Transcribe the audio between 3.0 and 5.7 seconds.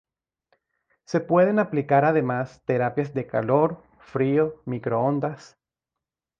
de calor, frío, microondas...